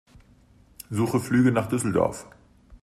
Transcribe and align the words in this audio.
Suche 0.91 1.19
Flüge 1.19 1.51
nach 1.51 1.67
Düsseldorf. 1.67 2.25